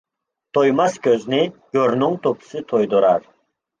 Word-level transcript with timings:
تويماس 0.57 0.95
كۆزنى 1.07 1.41
گۆرنىڭ 1.77 2.17
توپىسى 2.25 2.67
تويدۇرار. 2.73 3.29